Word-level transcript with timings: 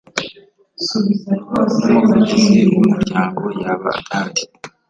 n 0.83 0.87
umuvugizi 1.85 2.61
w 2.71 2.75
Umuryango 2.83 3.43
yaba 3.61 3.89
adahari 3.99 4.43